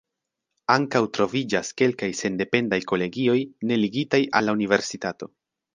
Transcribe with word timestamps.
Ankaŭ 0.75 1.01
troviĝas 1.17 1.69
kelkaj 1.83 2.09
sendependaj 2.21 2.81
kolegioj 2.93 3.39
ne 3.71 3.81
ligitaj 3.85 4.25
al 4.41 4.51
la 4.51 4.59
universitato. 4.61 5.35